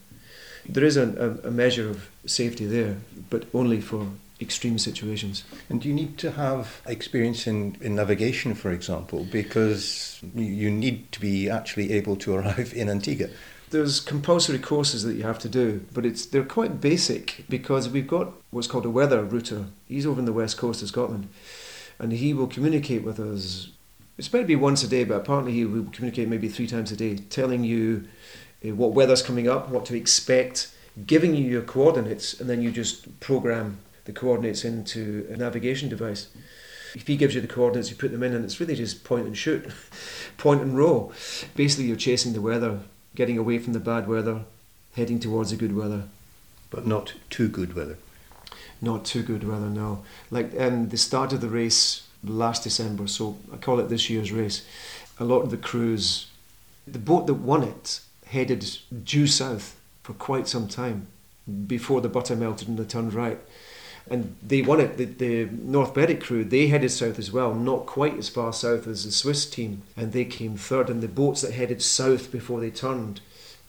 There 0.67 0.83
is 0.83 0.97
a, 0.97 1.39
a, 1.43 1.51
measure 1.51 1.89
of 1.89 2.09
safety 2.25 2.65
there, 2.65 2.97
but 3.29 3.45
only 3.53 3.81
for 3.81 4.07
extreme 4.39 4.79
situations. 4.79 5.43
And 5.69 5.81
do 5.81 5.89
you 5.89 5.93
need 5.93 6.17
to 6.19 6.31
have 6.31 6.81
experience 6.85 7.47
in, 7.47 7.75
in 7.81 7.95
navigation, 7.95 8.53
for 8.55 8.71
example, 8.71 9.25
because 9.29 10.21
you 10.35 10.69
need 10.69 11.11
to 11.11 11.19
be 11.19 11.49
actually 11.49 11.91
able 11.91 12.15
to 12.17 12.35
arrive 12.37 12.73
in 12.73 12.89
Antigua? 12.89 13.29
There's 13.73 13.99
compulsory 13.99 14.59
courses 14.59 15.03
that 15.03 15.15
you 15.15 15.23
have 15.23 15.39
to 15.39 15.49
do, 15.49 15.83
but 15.93 16.05
it's 16.05 16.25
they're 16.25 16.45
quite 16.45 16.79
basic 16.79 17.43
because 17.49 17.89
we've 17.89 18.07
got 18.07 18.31
what's 18.51 18.67
called 18.67 18.85
a 18.85 18.89
weather 18.89 19.23
router. 19.23 19.65
He's 19.87 20.05
over 20.05 20.19
in 20.19 20.25
the 20.25 20.31
west 20.31 20.57
coast 20.57 20.81
of 20.81 20.87
Scotland, 20.87 21.27
and 21.99 22.13
he 22.13 22.33
will 22.33 22.47
communicate 22.47 23.03
with 23.03 23.19
us. 23.19 23.69
It's 24.17 24.31
meant 24.31 24.43
to 24.43 24.47
be 24.47 24.55
once 24.55 24.83
a 24.83 24.87
day, 24.87 25.03
but 25.03 25.15
apparently 25.15 25.53
he 25.53 25.65
will 25.65 25.85
communicate 25.91 26.29
maybe 26.29 26.47
three 26.47 26.67
times 26.67 26.91
a 26.91 26.95
day, 26.95 27.15
telling 27.15 27.63
you 27.63 28.07
uh, 28.63 28.75
what 28.75 28.93
weather's 28.93 29.23
coming 29.23 29.49
up, 29.49 29.69
what 29.69 29.85
to 29.87 29.97
expect, 29.97 30.71
giving 31.07 31.35
you 31.35 31.43
your 31.43 31.63
coordinates, 31.63 32.39
and 32.39 32.47
then 32.47 32.61
you 32.61 32.71
just 32.71 33.19
program 33.19 33.79
the 34.05 34.13
coordinates 34.13 34.63
into 34.63 35.27
a 35.31 35.35
navigation 35.35 35.89
device. 35.89 36.27
If 36.95 37.07
he 37.07 37.17
gives 37.17 37.33
you 37.33 37.41
the 37.41 37.47
coordinates, 37.47 37.89
you 37.89 37.95
put 37.95 38.11
them 38.11 38.21
in, 38.21 38.35
and 38.35 38.45
it's 38.45 38.59
really 38.59 38.75
just 38.75 39.03
point 39.03 39.25
and 39.25 39.35
shoot, 39.35 39.67
point 40.37 40.61
and 40.61 40.77
roll. 40.77 41.11
Basically, 41.55 41.85
you're 41.85 41.97
chasing 41.97 42.33
the 42.33 42.41
weather 42.41 42.81
getting 43.15 43.37
away 43.37 43.59
from 43.59 43.73
the 43.73 43.79
bad 43.79 44.07
weather, 44.07 44.41
heading 44.95 45.19
towards 45.19 45.51
the 45.51 45.57
good 45.57 45.75
weather. 45.75 46.03
But 46.69 46.87
not 46.87 47.13
too 47.29 47.47
good 47.47 47.75
weather. 47.75 47.97
Not 48.81 49.05
too 49.05 49.23
good 49.23 49.47
weather, 49.47 49.67
no. 49.67 50.03
Like 50.31 50.59
um, 50.59 50.89
the 50.89 50.97
start 50.97 51.33
of 51.33 51.41
the 51.41 51.49
race 51.49 52.07
last 52.23 52.63
December, 52.63 53.07
so 53.07 53.37
I 53.51 53.57
call 53.57 53.79
it 53.79 53.89
this 53.89 54.09
year's 54.09 54.31
race. 54.31 54.65
A 55.19 55.23
lot 55.23 55.41
of 55.41 55.51
the 55.51 55.57
crews, 55.57 56.27
the 56.87 56.99
boat 56.99 57.27
that 57.27 57.35
won 57.35 57.63
it 57.63 58.01
headed 58.27 58.79
due 59.03 59.27
south 59.27 59.79
for 60.01 60.13
quite 60.13 60.47
some 60.47 60.67
time 60.67 61.07
before 61.67 62.01
the 62.01 62.09
butter 62.09 62.35
melted 62.35 62.67
and 62.67 62.77
they 62.77 62.83
turned 62.83 63.13
right. 63.13 63.39
And 64.09 64.35
they 64.45 64.61
won 64.61 64.79
it. 64.79 64.97
The, 64.97 65.05
the 65.05 65.45
North 65.45 65.93
Berwick 65.93 66.21
crew, 66.21 66.43
they 66.43 66.67
headed 66.67 66.91
south 66.91 67.17
as 67.17 67.31
well, 67.31 67.53
not 67.53 67.85
quite 67.85 68.17
as 68.17 68.29
far 68.29 68.51
south 68.51 68.85
as 68.85 69.05
the 69.05 69.11
Swiss 69.11 69.49
team, 69.49 69.83
and 69.95 70.11
they 70.11 70.25
came 70.25 70.57
third. 70.57 70.89
And 70.89 71.01
the 71.01 71.07
boats 71.07 71.41
that 71.41 71.53
headed 71.53 71.81
south 71.81 72.31
before 72.31 72.59
they 72.59 72.69
turned, 72.69 73.21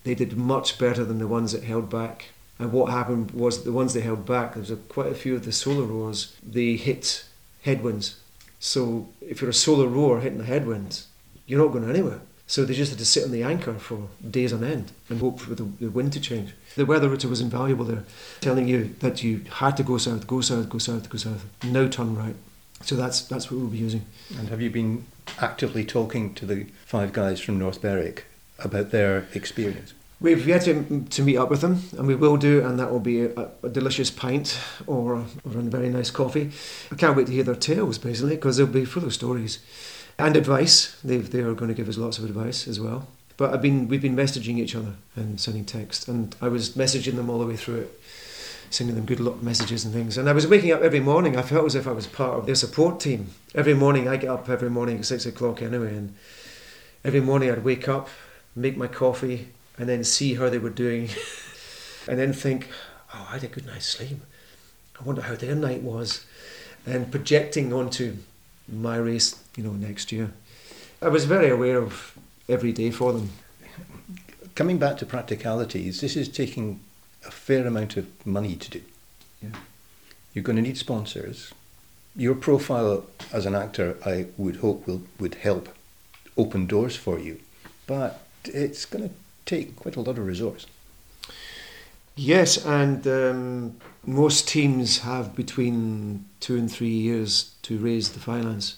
they 0.02 0.14
did 0.14 0.36
much 0.36 0.78
better 0.78 1.04
than 1.04 1.18
the 1.18 1.28
ones 1.28 1.52
that 1.52 1.64
held 1.64 1.88
back. 1.88 2.30
And 2.58 2.72
what 2.72 2.90
happened 2.90 3.32
was 3.32 3.64
the 3.64 3.72
ones 3.72 3.94
they 3.94 4.00
held 4.00 4.26
back, 4.26 4.54
there 4.54 4.60
was 4.60 4.70
a, 4.70 4.76
quite 4.76 5.10
a 5.12 5.14
few 5.14 5.34
of 5.34 5.44
the 5.44 5.52
solar 5.52 5.84
rowers, 5.84 6.36
they 6.42 6.76
hit 6.76 7.24
headwinds. 7.62 8.20
So 8.60 9.08
if 9.20 9.40
you're 9.40 9.50
a 9.50 9.54
solar 9.54 9.88
rower 9.88 10.20
hitting 10.20 10.38
the 10.38 10.44
headwinds, 10.44 11.08
you're 11.46 11.60
not 11.60 11.72
going 11.72 11.88
anywhere. 11.88 12.20
So 12.54 12.64
they 12.64 12.74
just 12.74 12.92
had 12.92 13.00
to 13.00 13.04
sit 13.04 13.24
on 13.24 13.32
the 13.32 13.42
anchor 13.42 13.74
for 13.74 14.06
days 14.30 14.52
on 14.52 14.62
end 14.62 14.92
and 15.08 15.18
hope 15.18 15.40
for 15.40 15.56
the, 15.56 15.64
the 15.64 15.88
wind 15.88 16.12
to 16.12 16.20
change. 16.20 16.54
The 16.76 16.86
weather 16.86 17.08
router 17.08 17.26
was 17.26 17.40
invaluable 17.40 17.84
there, 17.84 18.04
telling 18.40 18.68
you 18.68 18.94
that 19.00 19.24
you 19.24 19.44
had 19.54 19.76
to 19.78 19.82
go 19.82 19.98
south, 19.98 20.28
go 20.28 20.40
south, 20.40 20.68
go 20.68 20.78
south, 20.78 21.10
go 21.10 21.18
south, 21.18 21.44
no 21.64 21.88
turn 21.88 22.14
right. 22.14 22.36
So 22.82 22.94
that's 22.94 23.22
that's 23.22 23.50
what 23.50 23.58
we'll 23.58 23.70
be 23.70 23.78
using. 23.78 24.04
And 24.38 24.50
have 24.50 24.60
you 24.60 24.70
been 24.70 25.04
actively 25.40 25.84
talking 25.84 26.32
to 26.34 26.46
the 26.46 26.66
five 26.86 27.12
guys 27.12 27.40
from 27.40 27.58
North 27.58 27.82
Berwick 27.82 28.26
about 28.60 28.92
their 28.92 29.26
experience? 29.34 29.92
We've 30.20 30.46
yet 30.46 30.62
to, 30.62 31.06
to 31.10 31.22
meet 31.22 31.36
up 31.36 31.50
with 31.50 31.60
them, 31.60 31.82
and 31.98 32.06
we 32.06 32.14
will 32.14 32.36
do, 32.36 32.64
and 32.64 32.78
that 32.78 32.92
will 32.92 33.00
be 33.00 33.24
a, 33.24 33.50
a 33.64 33.68
delicious 33.68 34.12
pint 34.12 34.60
or, 34.86 35.14
or 35.16 35.58
a 35.58 35.62
very 35.62 35.88
nice 35.88 36.12
coffee. 36.12 36.52
I 36.92 36.94
can't 36.94 37.16
wait 37.16 37.26
to 37.26 37.32
hear 37.32 37.42
their 37.42 37.56
tales, 37.56 37.98
basically, 37.98 38.36
because 38.36 38.58
they'll 38.58 38.68
be 38.68 38.84
full 38.84 39.04
of 39.04 39.12
stories 39.12 39.58
and 40.18 40.36
advice. 40.36 40.96
they 41.02 41.18
they 41.18 41.40
are 41.40 41.54
going 41.54 41.68
to 41.68 41.74
give 41.74 41.88
us 41.88 41.98
lots 41.98 42.18
of 42.18 42.24
advice 42.24 42.68
as 42.68 42.80
well. 42.80 43.06
But 43.36 43.52
I've 43.52 43.62
been 43.62 43.88
we've 43.88 44.02
been 44.02 44.16
messaging 44.16 44.58
each 44.58 44.76
other 44.76 44.94
and 45.16 45.40
sending 45.40 45.64
text, 45.64 46.08
and 46.08 46.34
I 46.40 46.48
was 46.48 46.70
messaging 46.70 47.16
them 47.16 47.28
all 47.28 47.40
the 47.40 47.46
way 47.46 47.56
through 47.56 47.80
it, 47.80 48.00
sending 48.70 48.94
them 48.94 49.06
good 49.06 49.20
luck 49.20 49.42
messages 49.42 49.84
and 49.84 49.92
things. 49.92 50.16
And 50.16 50.28
I 50.28 50.32
was 50.32 50.46
waking 50.46 50.72
up 50.72 50.82
every 50.82 51.00
morning. 51.00 51.36
I 51.36 51.42
felt 51.42 51.66
as 51.66 51.74
if 51.74 51.86
I 51.86 51.92
was 51.92 52.06
part 52.06 52.38
of 52.38 52.46
their 52.46 52.54
support 52.54 53.00
team. 53.00 53.30
Every 53.54 53.74
morning 53.74 54.08
I 54.08 54.16
get 54.16 54.30
up 54.30 54.48
every 54.48 54.70
morning 54.70 54.98
at 54.98 55.04
six 55.04 55.26
o'clock 55.26 55.62
anyway, 55.62 55.96
and 55.96 56.14
every 57.04 57.20
morning 57.20 57.50
I'd 57.50 57.64
wake 57.64 57.88
up, 57.88 58.08
make 58.54 58.76
my 58.76 58.86
coffee, 58.86 59.48
and 59.78 59.88
then 59.88 60.04
see 60.04 60.34
how 60.34 60.48
they 60.48 60.58
were 60.58 60.70
doing, 60.70 61.08
and 62.08 62.20
then 62.20 62.32
think, 62.32 62.68
oh, 63.12 63.26
I 63.30 63.34
had 63.34 63.44
a 63.44 63.48
good 63.48 63.66
night's 63.66 63.86
sleep. 63.86 64.20
I 65.00 65.02
wonder 65.02 65.22
how 65.22 65.34
their 65.34 65.56
night 65.56 65.82
was, 65.82 66.24
and 66.86 67.10
projecting 67.10 67.72
onto 67.72 68.18
my 68.68 68.96
race, 68.96 69.42
you 69.56 69.62
know, 69.62 69.72
next 69.72 70.12
year. 70.12 70.32
I 71.02 71.08
was 71.08 71.24
very 71.24 71.50
aware 71.50 71.78
of 71.78 72.16
every 72.48 72.72
day 72.72 72.90
for 72.90 73.12
them. 73.12 73.30
Coming 74.54 74.78
back 74.78 74.96
to 74.98 75.06
practicalities, 75.06 76.00
this 76.00 76.16
is 76.16 76.28
taking 76.28 76.80
a 77.26 77.30
fair 77.30 77.66
amount 77.66 77.96
of 77.96 78.06
money 78.26 78.56
to 78.56 78.70
do. 78.70 78.82
Yeah. 79.42 79.50
You're 80.32 80.44
going 80.44 80.56
to 80.56 80.62
need 80.62 80.78
sponsors. 80.78 81.52
Your 82.16 82.34
profile 82.34 83.06
as 83.32 83.46
an 83.46 83.54
actor, 83.54 83.96
I 84.04 84.26
would 84.36 84.56
hope, 84.56 84.86
will 84.86 85.02
would 85.18 85.36
help 85.36 85.68
open 86.36 86.66
doors 86.66 86.96
for 86.96 87.18
you, 87.18 87.40
but 87.86 88.26
it's 88.44 88.84
going 88.84 89.08
to 89.08 89.14
take 89.46 89.76
quite 89.76 89.96
a 89.96 90.00
lot 90.00 90.18
of 90.18 90.26
resource. 90.26 90.66
Yes, 92.16 92.64
and 92.64 93.06
um, 93.08 93.76
most 94.06 94.46
teams 94.46 94.98
have 94.98 95.34
between 95.34 96.24
two 96.38 96.56
and 96.56 96.70
three 96.70 96.88
years 96.88 97.54
to 97.62 97.76
raise 97.78 98.10
the 98.10 98.20
finance. 98.20 98.76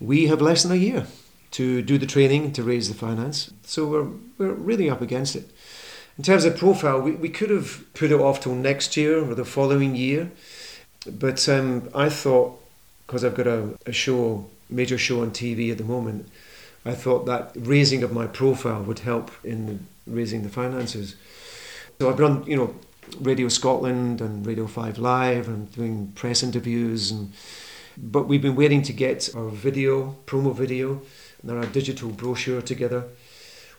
We 0.00 0.28
have 0.28 0.40
less 0.40 0.62
than 0.62 0.72
a 0.72 0.76
year 0.76 1.06
to 1.52 1.82
do 1.82 1.98
the 1.98 2.06
training 2.06 2.52
to 2.52 2.62
raise 2.62 2.88
the 2.88 2.94
finance, 2.94 3.52
so 3.64 3.86
we're, 3.86 4.08
we're 4.38 4.54
really 4.54 4.88
up 4.88 5.02
against 5.02 5.36
it. 5.36 5.50
In 6.16 6.24
terms 6.24 6.44
of 6.46 6.56
profile, 6.56 7.00
we, 7.00 7.12
we 7.12 7.28
could 7.28 7.50
have 7.50 7.84
put 7.92 8.10
it 8.10 8.20
off 8.20 8.40
till 8.40 8.54
next 8.54 8.96
year 8.96 9.18
or 9.18 9.34
the 9.34 9.44
following 9.44 9.94
year, 9.94 10.30
but 11.06 11.46
um, 11.50 11.90
I 11.94 12.08
thought, 12.08 12.58
because 13.06 13.24
I've 13.24 13.34
got 13.34 13.46
a, 13.46 13.76
a 13.84 13.92
show, 13.92 14.46
major 14.70 14.96
show 14.96 15.20
on 15.20 15.32
TV 15.32 15.70
at 15.70 15.76
the 15.76 15.84
moment, 15.84 16.28
I 16.86 16.94
thought 16.94 17.26
that 17.26 17.52
raising 17.54 18.02
of 18.02 18.12
my 18.12 18.26
profile 18.26 18.82
would 18.84 19.00
help 19.00 19.30
in 19.44 19.86
raising 20.06 20.42
the 20.42 20.48
finances. 20.48 21.16
So 22.00 22.10
I've 22.10 22.18
done, 22.18 22.44
you 22.44 22.56
know, 22.56 22.74
Radio 23.20 23.48
Scotland 23.48 24.20
and 24.20 24.44
Radio 24.44 24.66
5 24.66 24.98
Live 24.98 25.46
and 25.46 25.70
doing 25.72 26.12
press 26.14 26.42
interviews 26.42 27.10
and 27.10 27.32
but 27.96 28.26
we've 28.26 28.42
been 28.42 28.56
waiting 28.56 28.82
to 28.82 28.92
get 28.92 29.30
our 29.36 29.48
video, 29.48 30.16
promo 30.26 30.52
video, 30.52 31.00
and 31.42 31.52
our 31.52 31.66
digital 31.66 32.08
brochure 32.08 32.60
together. 32.60 33.04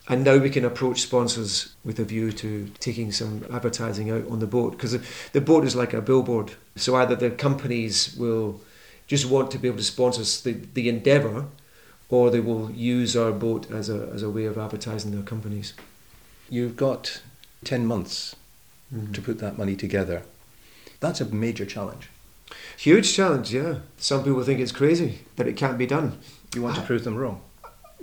And 0.07 0.23
now 0.23 0.37
we 0.37 0.49
can 0.49 0.63
approach 0.63 1.01
sponsors 1.01 1.75
with 1.83 1.99
a 1.99 2.05
view 2.05 2.31
to 2.31 2.69
taking 2.79 3.11
some 3.11 3.45
advertising 3.51 4.11
out 4.11 4.25
on 4.29 4.39
the 4.39 4.47
boat 4.47 4.71
because 4.71 4.97
the 5.31 5.41
boat 5.41 5.65
is 5.65 5.75
like 5.75 5.93
a 5.93 6.01
billboard. 6.01 6.53
So 6.75 6.95
either 6.95 7.15
the 7.15 7.31
companies 7.31 8.15
will 8.15 8.61
just 9.07 9.25
want 9.25 9.51
to 9.51 9.57
be 9.57 9.67
able 9.67 9.79
to 9.79 9.83
sponsor 9.83 10.23
the, 10.49 10.53
the 10.73 10.87
endeavour 10.87 11.47
or 12.07 12.29
they 12.29 12.39
will 12.39 12.71
use 12.71 13.17
our 13.17 13.31
boat 13.31 13.69
as 13.71 13.89
a, 13.89 14.09
as 14.13 14.21
a 14.21 14.29
way 14.29 14.45
of 14.45 14.57
advertising 14.57 15.11
their 15.11 15.23
companies. 15.23 15.73
You've 16.49 16.77
got 16.77 17.21
10 17.65 17.85
months 17.85 18.35
mm. 18.93 19.13
to 19.13 19.21
put 19.21 19.39
that 19.39 19.57
money 19.57 19.75
together. 19.75 20.23
That's 20.99 21.21
a 21.21 21.25
major 21.25 21.65
challenge. 21.65 22.09
Huge 22.77 23.13
challenge, 23.13 23.53
yeah. 23.53 23.79
Some 23.97 24.23
people 24.23 24.43
think 24.43 24.59
it's 24.59 24.71
crazy 24.71 25.19
that 25.35 25.47
it 25.47 25.57
can't 25.57 25.77
be 25.77 25.87
done. 25.87 26.19
You 26.53 26.61
want 26.61 26.75
to 26.75 26.81
prove 26.81 27.03
them 27.03 27.15
wrong? 27.15 27.41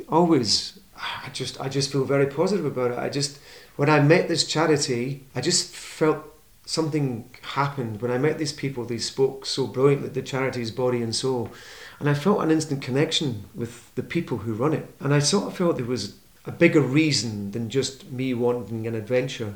Always. 0.09 0.79
I 0.97 1.31
just 1.33 1.61
I 1.61 1.69
just 1.69 1.91
feel 1.91 2.05
very 2.05 2.27
positive 2.27 2.65
about 2.65 2.93
it. 2.93 2.99
I 2.99 3.09
just 3.09 3.39
when 3.77 3.89
I 3.89 4.01
met 4.01 4.29
this 4.29 4.45
charity, 4.47 5.25
I 5.35 5.41
just 5.41 5.75
felt 5.75 6.25
something 6.65 7.29
happened 7.43 8.01
when 8.01 8.11
I 8.11 8.19
met 8.19 8.39
these 8.39 8.53
people. 8.53 8.85
They 8.85 8.99
spoke 8.99 9.47
so 9.47 9.67
brilliantly, 9.67 10.11
the 10.11 10.23
charity's 10.23 10.71
body 10.71 11.03
and 11.03 11.15
soul, 11.15 11.51
and 11.99 12.09
I 12.09 12.15
felt 12.15 12.43
an 12.43 12.51
instant 12.51 12.83
connection 12.83 13.45
with 13.55 13.95
the 13.95 14.03
people 14.03 14.39
who 14.39 14.55
run 14.55 14.73
it. 14.73 14.89
And 15.01 15.13
I 15.13 15.19
sort 15.19 15.47
of 15.47 15.57
felt 15.57 15.77
there 15.77 15.87
was 15.87 16.15
a 16.45 16.53
bigger 16.53 16.81
reason 16.81 17.53
than 17.53 17.71
just 17.71 18.11
me 18.11 18.35
wanting 18.35 18.87
an 18.87 18.95
adventure. 18.95 19.55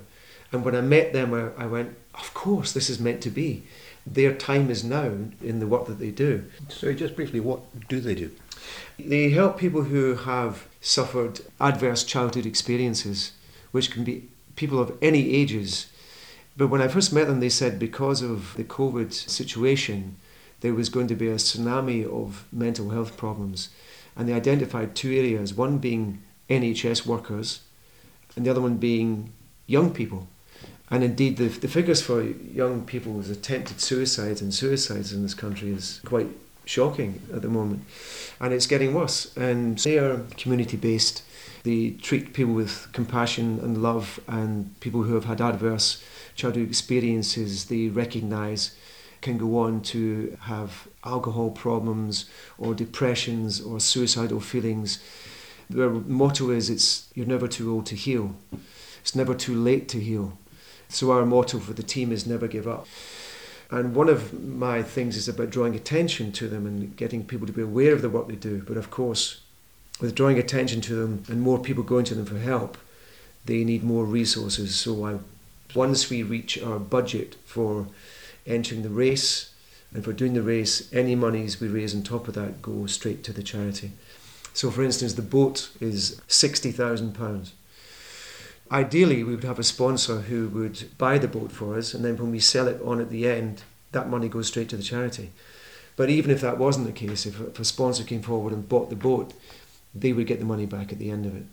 And 0.52 0.64
when 0.64 0.76
I 0.76 0.80
met 0.80 1.12
them, 1.12 1.34
I, 1.34 1.64
I 1.64 1.66
went, 1.66 1.96
of 2.14 2.32
course, 2.34 2.72
this 2.72 2.88
is 2.88 3.00
meant 3.00 3.20
to 3.22 3.30
be. 3.30 3.64
Their 4.06 4.32
time 4.32 4.70
is 4.70 4.84
now 4.84 5.10
in 5.42 5.58
the 5.58 5.66
work 5.66 5.86
that 5.86 5.98
they 5.98 6.10
do. 6.10 6.44
So, 6.68 6.92
just 6.92 7.16
briefly, 7.16 7.40
what 7.40 7.88
do 7.88 7.98
they 7.98 8.14
do? 8.14 8.30
They 8.98 9.30
help 9.30 9.58
people 9.58 9.82
who 9.82 10.14
have 10.14 10.68
suffered 10.80 11.40
adverse 11.60 12.04
childhood 12.04 12.46
experiences, 12.46 13.32
which 13.72 13.90
can 13.90 14.04
be 14.04 14.28
people 14.54 14.80
of 14.80 14.96
any 15.02 15.34
ages. 15.34 15.86
But 16.56 16.68
when 16.68 16.80
I 16.80 16.88
first 16.88 17.12
met 17.12 17.26
them, 17.26 17.40
they 17.40 17.48
said 17.48 17.78
because 17.78 18.22
of 18.22 18.54
the 18.56 18.64
COVID 18.64 19.12
situation, 19.12 20.16
there 20.60 20.72
was 20.72 20.88
going 20.88 21.08
to 21.08 21.14
be 21.14 21.28
a 21.28 21.34
tsunami 21.34 22.08
of 22.08 22.46
mental 22.52 22.90
health 22.90 23.16
problems. 23.16 23.68
And 24.16 24.28
they 24.28 24.32
identified 24.32 24.94
two 24.94 25.12
areas 25.12 25.52
one 25.52 25.78
being 25.78 26.22
NHS 26.48 27.06
workers, 27.06 27.60
and 28.34 28.44
the 28.44 28.50
other 28.50 28.60
one 28.60 28.76
being 28.76 29.32
young 29.66 29.92
people. 29.92 30.28
And 30.90 31.02
indeed, 31.02 31.36
the, 31.36 31.48
the 31.48 31.68
figures 31.68 32.00
for 32.00 32.22
young 32.22 32.84
people 32.84 33.12
with 33.12 33.30
attempted 33.30 33.80
suicides 33.80 34.40
and 34.40 34.54
suicides 34.54 35.12
in 35.12 35.22
this 35.22 35.34
country 35.34 35.70
is 35.70 36.00
quite 36.04 36.28
shocking 36.64 37.20
at 37.32 37.42
the 37.42 37.48
moment. 37.48 37.84
And 38.40 38.52
it's 38.52 38.66
getting 38.66 38.94
worse. 38.94 39.36
And 39.36 39.78
they 39.78 39.98
are 39.98 40.18
community 40.36 40.76
based. 40.76 41.22
They 41.64 41.90
treat 41.90 42.32
people 42.32 42.54
with 42.54 42.88
compassion 42.92 43.58
and 43.60 43.82
love, 43.82 44.20
and 44.28 44.78
people 44.80 45.02
who 45.02 45.14
have 45.14 45.24
had 45.24 45.40
adverse 45.40 46.02
childhood 46.36 46.68
experiences, 46.68 47.64
they 47.64 47.88
recognise 47.88 48.76
can 49.22 49.38
go 49.38 49.58
on 49.58 49.80
to 49.80 50.36
have 50.42 50.86
alcohol 51.02 51.50
problems 51.50 52.26
or 52.58 52.74
depressions 52.74 53.60
or 53.60 53.80
suicidal 53.80 54.38
feelings 54.38 55.00
their 55.68 55.90
motto 55.90 56.50
is 56.50 56.70
it's 56.70 57.08
you're 57.14 57.26
never 57.26 57.48
too 57.48 57.72
old 57.72 57.86
to 57.86 57.96
heal. 57.96 58.36
It's 59.00 59.14
never 59.14 59.34
too 59.34 59.54
late 59.54 59.88
to 59.90 60.00
heal. 60.00 60.38
So 60.88 61.10
our 61.10 61.26
motto 61.26 61.58
for 61.58 61.72
the 61.72 61.82
team 61.82 62.12
is 62.12 62.26
never 62.26 62.46
give 62.46 62.68
up. 62.68 62.86
And 63.70 63.94
one 63.94 64.08
of 64.08 64.32
my 64.32 64.82
things 64.82 65.16
is 65.16 65.28
about 65.28 65.50
drawing 65.50 65.74
attention 65.74 66.30
to 66.32 66.48
them 66.48 66.66
and 66.66 66.96
getting 66.96 67.24
people 67.24 67.46
to 67.46 67.52
be 67.52 67.62
aware 67.62 67.92
of 67.92 68.02
the 68.02 68.10
work 68.10 68.28
they 68.28 68.36
do. 68.36 68.62
But 68.66 68.76
of 68.76 68.90
course, 68.90 69.40
with 70.00 70.14
drawing 70.14 70.38
attention 70.38 70.80
to 70.82 70.94
them 70.94 71.24
and 71.28 71.40
more 71.40 71.58
people 71.58 71.82
going 71.82 72.04
to 72.06 72.14
them 72.14 72.26
for 72.26 72.38
help, 72.38 72.78
they 73.44 73.64
need 73.64 73.82
more 73.82 74.04
resources. 74.04 74.76
So 74.76 75.04
I, 75.04 75.18
once 75.74 76.08
we 76.10 76.22
reach 76.22 76.62
our 76.62 76.78
budget 76.78 77.36
for 77.44 77.88
entering 78.46 78.82
the 78.82 78.88
race 78.88 79.52
and 79.92 80.04
for 80.04 80.12
doing 80.12 80.34
the 80.34 80.42
race, 80.42 80.92
any 80.92 81.14
monies 81.14 81.60
we 81.60 81.68
raise 81.68 81.94
on 81.94 82.02
top 82.02 82.28
of 82.28 82.34
that 82.34 82.62
go 82.62 82.86
straight 82.86 83.24
to 83.24 83.32
the 83.32 83.42
charity. 83.42 83.92
So, 84.56 84.70
for 84.70 84.82
instance, 84.82 85.12
the 85.12 85.20
boat 85.20 85.68
is 85.80 86.18
£60,000. 86.28 87.50
Ideally, 88.72 89.22
we 89.22 89.34
would 89.34 89.44
have 89.44 89.58
a 89.58 89.62
sponsor 89.62 90.22
who 90.22 90.48
would 90.48 90.96
buy 90.96 91.18
the 91.18 91.28
boat 91.28 91.52
for 91.52 91.76
us, 91.76 91.92
and 91.92 92.02
then 92.02 92.16
when 92.16 92.30
we 92.30 92.40
sell 92.40 92.66
it 92.66 92.80
on 92.80 92.98
at 92.98 93.10
the 93.10 93.28
end, 93.28 93.64
that 93.92 94.08
money 94.08 94.30
goes 94.30 94.48
straight 94.48 94.70
to 94.70 94.78
the 94.78 94.82
charity. 94.82 95.30
But 95.94 96.08
even 96.08 96.30
if 96.30 96.40
that 96.40 96.56
wasn't 96.56 96.86
the 96.86 96.92
case, 96.92 97.26
if, 97.26 97.38
if 97.38 97.60
a 97.60 97.66
sponsor 97.66 98.02
came 98.02 98.22
forward 98.22 98.54
and 98.54 98.66
bought 98.66 98.88
the 98.88 98.96
boat, 98.96 99.34
they 99.94 100.14
would 100.14 100.26
get 100.26 100.38
the 100.38 100.46
money 100.46 100.64
back 100.64 100.90
at 100.90 100.98
the 100.98 101.10
end 101.10 101.26
of 101.26 101.36
it. 101.36 101.44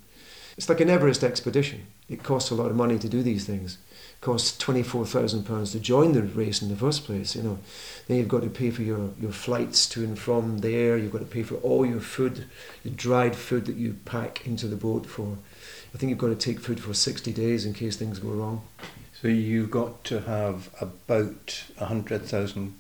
It's 0.56 0.70
like 0.70 0.80
an 0.80 0.90
Everest 0.90 1.26
expedition. 1.26 1.88
It 2.08 2.24
costs 2.24 2.52
a 2.52 2.56
lot 2.56 2.72
of 2.72 2.78
money 2.78 2.98
to 3.00 3.10
do 3.10 3.22
these 3.22 3.46
things. 3.46 3.80
Costs 4.24 4.58
twenty-four 4.58 5.06
thousand 5.06 5.44
pounds 5.44 5.74
to 5.74 5.80
join 5.82 6.14
the 6.14 6.24
race 6.24 6.62
in 6.62 6.70
the 6.70 6.78
first 6.78 7.04
place. 7.04 7.36
You 7.36 7.44
know, 7.44 7.60
then 8.08 8.16
you've 8.18 8.30
got 8.30 8.44
to 8.44 8.50
pay 8.50 8.72
for 8.72 8.82
your, 8.82 9.10
your 9.20 9.34
flights 9.34 9.86
to 9.90 10.04
and 10.04 10.18
from 10.18 10.60
there. 10.60 10.98
You've 10.98 11.12
got 11.12 11.20
to 11.20 11.26
pay 11.26 11.44
for 11.44 11.56
all 11.56 11.86
your 11.86 12.00
food, 12.00 12.46
the 12.84 12.90
dried 12.90 13.36
food 13.36 13.66
that 13.66 13.76
you 13.76 13.98
pack 14.06 14.48
into 14.48 14.68
the 14.68 14.78
boat 14.78 15.06
for. 15.08 15.38
I 15.94 15.98
think 15.98 16.10
you've 16.10 16.20
got 16.20 16.30
to 16.30 16.36
take 16.38 16.62
food 16.62 16.80
for 16.80 16.94
sixty 16.94 17.34
days 17.34 17.66
in 17.66 17.74
case 17.74 17.98
things 17.98 18.18
go 18.20 18.30
wrong. 18.30 18.62
So 19.22 19.28
you've 19.28 19.72
got 19.72 20.06
to 20.06 20.22
have 20.22 20.70
about 20.80 21.66
a 21.78 21.86
hundred 21.88 22.22
thousand 22.22 22.76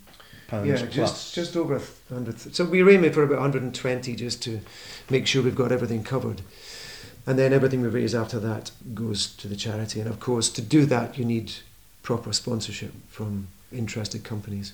pounds 0.47 0.67
Yeah, 0.69 0.77
plus. 0.77 0.93
just 0.95 1.35
just 1.35 1.57
over 1.57 1.75
a 1.75 2.13
hundred. 2.13 2.39
So 2.39 2.63
we're 2.63 2.89
aiming 2.89 3.11
for 3.11 3.23
about 3.23 3.39
120 3.41 4.15
just 4.15 4.41
to 4.43 4.61
make 5.09 5.27
sure 5.27 5.43
we've 5.43 5.55
got 5.55 5.73
everything 5.73 6.03
covered. 6.05 6.41
And 7.25 7.39
then 7.39 7.53
everything 7.53 7.81
we 7.81 7.87
raise 7.87 8.13
after 8.13 8.39
that 8.39 8.71
goes 8.93 9.27
to 9.37 9.47
the 9.47 9.55
charity. 9.55 10.01
And 10.01 10.09
of 10.09 10.19
course, 10.19 10.49
to 10.49 10.61
do 10.61 10.85
that, 10.87 11.17
you 11.17 11.25
need 11.25 11.53
proper 12.01 12.33
sponsorship 12.33 12.91
from 13.09 13.47
interested 13.71 14.23
companies. 14.23 14.73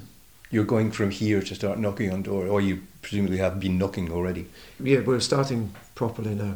You're 0.51 0.65
going 0.65 0.91
from 0.91 1.11
here 1.11 1.41
to 1.41 1.55
start 1.55 1.77
knocking 1.77 2.11
on 2.11 2.23
door, 2.23 2.47
or 2.47 2.59
you 2.59 2.81
presumably 3.03 3.37
have 3.37 3.59
been 3.59 3.77
knocking 3.77 4.11
already. 4.11 4.47
Yeah, 4.79 5.01
we're 5.01 5.19
starting 5.19 5.75
properly 5.93 6.33
now. 6.33 6.55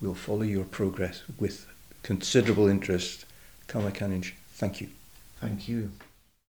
We'll 0.00 0.14
follow 0.14 0.42
your 0.42 0.64
progress 0.64 1.22
with 1.38 1.66
considerable 2.02 2.66
interest. 2.66 3.26
MacAninch, 3.68 4.32
thank 4.52 4.80
you. 4.80 4.88
Thank 5.40 5.68
you. 5.68 5.90